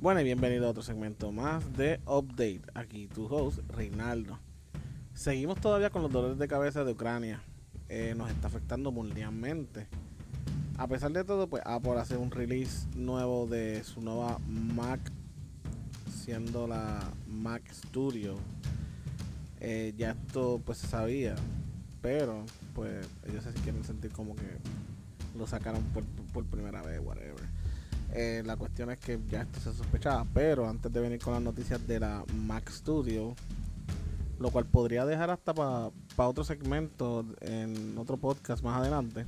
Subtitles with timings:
[0.00, 2.62] Bueno, y bienvenido a otro segmento más de Update.
[2.72, 4.38] Aquí tu host, Reinaldo.
[5.12, 7.42] Seguimos todavía con los dolores de cabeza de Ucrania.
[7.90, 9.88] Eh, nos está afectando mundialmente.
[10.78, 15.00] A pesar de todo, pues Apple hace un release nuevo de su nueva Mac,
[16.10, 18.36] siendo la Mac Studio.
[19.60, 21.34] Eh, ya esto pues se sabía,
[22.00, 24.46] pero pues ellos se quieren sentir como que
[25.36, 27.60] lo sacaron por, por primera vez, whatever.
[28.12, 31.42] Eh, la cuestión es que ya esto se sospechaba, pero antes de venir con las
[31.42, 33.34] noticias de la Mac Studio,
[34.38, 35.90] lo cual podría dejar hasta para
[36.28, 39.26] otro segmento en otro podcast más adelante,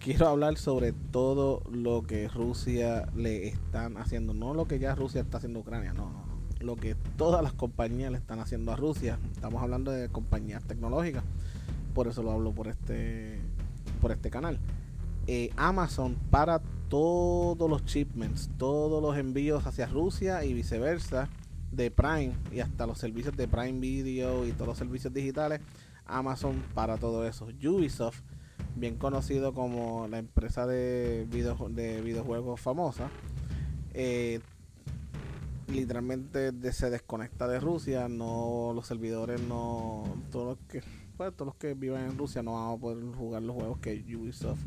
[0.00, 5.20] quiero hablar sobre todo lo que Rusia le están haciendo, no lo que ya Rusia
[5.20, 8.72] está haciendo a Ucrania, no, no, no, lo que todas las compañías le están haciendo
[8.72, 9.18] a Rusia.
[9.32, 11.22] Estamos hablando de compañías tecnológicas,
[11.94, 13.40] por eso lo hablo por este
[14.00, 14.58] por este canal.
[15.26, 21.28] Eh, Amazon para todos los shipments, todos los envíos hacia Rusia y viceversa
[21.72, 25.60] de Prime y hasta los servicios de Prime Video y todos los servicios digitales,
[26.06, 27.46] Amazon para todo eso.
[27.46, 28.20] Ubisoft,
[28.76, 33.10] bien conocido como la empresa de, de videojuegos famosa,
[33.94, 34.40] eh,
[35.68, 40.82] literalmente se desconecta de Rusia, no los servidores no todos los que
[41.16, 44.04] pues, todos los que viven en Rusia no van a poder jugar los juegos que
[44.16, 44.60] Ubisoft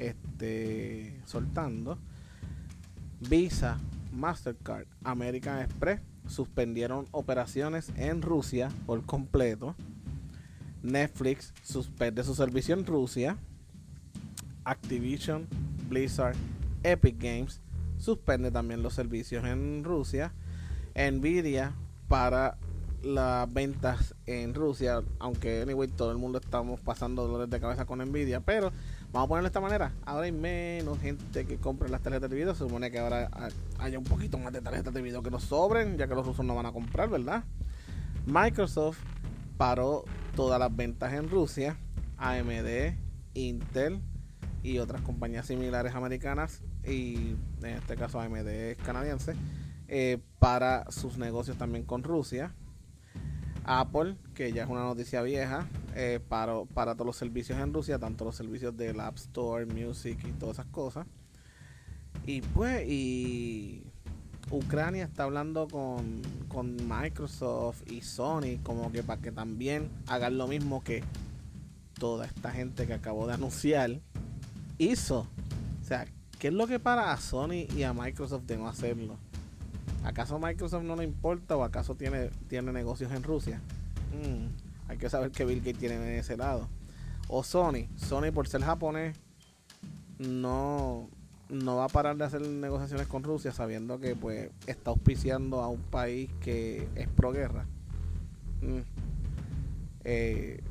[0.00, 1.98] este, soltando.
[3.20, 3.78] Visa,
[4.12, 9.76] Mastercard, American Express suspendieron operaciones en Rusia por completo.
[10.82, 13.36] Netflix suspende su servicio en Rusia.
[14.64, 15.46] Activision,
[15.88, 16.36] Blizzard,
[16.82, 17.60] Epic Games
[17.98, 20.32] suspende también los servicios en Rusia.
[20.94, 21.72] Nvidia
[22.08, 22.56] para
[23.02, 27.98] las ventas en Rusia, aunque anyway todo el mundo estamos pasando dolores de cabeza con
[27.98, 28.72] Nvidia, pero
[29.12, 29.92] Vamos a ponerlo de esta manera.
[30.04, 32.54] Ahora hay menos gente que compre las tarjetas de video.
[32.54, 33.28] Se supone que ahora
[33.78, 36.44] haya un poquito más de tarjetas de video que nos sobren, ya que los rusos
[36.44, 37.42] no van a comprar, ¿verdad?
[38.26, 38.98] Microsoft
[39.56, 40.04] paró
[40.36, 41.76] todas las ventas en Rusia.
[42.18, 42.94] AMD,
[43.34, 44.00] Intel
[44.62, 49.34] y otras compañías similares americanas, y en este caso AMD es canadiense,
[49.88, 52.54] eh, para sus negocios también con Rusia.
[53.70, 58.00] Apple, que ya es una noticia vieja, eh, para, para todos los servicios en Rusia,
[58.00, 61.06] tanto los servicios del App Store, Music y todas esas cosas.
[62.26, 63.84] Y pues, y
[64.50, 70.48] Ucrania está hablando con, con Microsoft y Sony, como que para que también hagan lo
[70.48, 71.04] mismo que
[71.94, 74.00] toda esta gente que acabo de anunciar
[74.78, 75.28] hizo.
[75.80, 76.06] O sea,
[76.40, 79.16] ¿qué es lo que para a Sony y a Microsoft de no hacerlo?
[80.04, 83.60] ¿Acaso Microsoft no le importa o acaso tiene, tiene negocios en Rusia?
[84.12, 86.68] Mm, hay que saber qué Bill Gates tiene en ese lado.
[87.28, 87.86] O Sony.
[87.96, 89.16] Sony por ser japonés
[90.18, 91.08] no,
[91.48, 95.68] no va a parar de hacer negociaciones con Rusia sabiendo que pues está auspiciando a
[95.68, 97.66] un país que es pro guerra.
[98.62, 98.80] Mm.
[100.04, 100.62] Eh,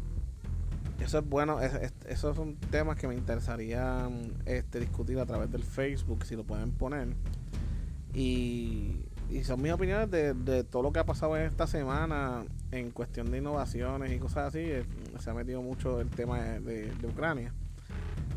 [1.00, 4.10] eso es bueno, esos son temas que me interesaría
[4.46, 7.16] este, discutir a través del Facebook, si lo pueden poner.
[8.14, 12.90] Y y son mis opiniones de, todo lo que ha pasado en esta semana en
[12.92, 14.60] cuestión de innovaciones y cosas así.
[14.60, 14.86] Eh,
[15.20, 17.54] se ha metido mucho el tema de, Ucrania.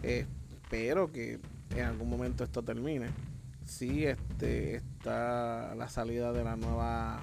[0.03, 1.41] espero que
[1.75, 3.09] en algún momento esto termine.
[3.65, 7.23] Sí, este, está la salida de la nueva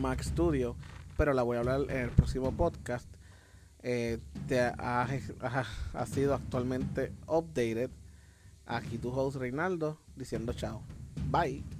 [0.00, 0.76] Mac Studio,
[1.16, 3.08] pero la voy a hablar en el próximo podcast.
[3.82, 5.08] Eh, te ha,
[5.94, 7.90] ha sido actualmente updated.
[8.66, 10.82] Aquí tu host Reinaldo diciendo chao.
[11.30, 11.77] Bye.